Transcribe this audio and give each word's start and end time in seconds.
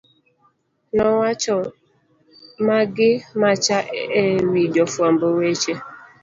nowacho 0.95 1.55
ma 2.65 2.79
gi 2.95 3.11
macha 3.41 3.77
e 4.21 4.23
wi 4.51 4.63
jofwamb 4.73 5.21
weche 5.39 5.73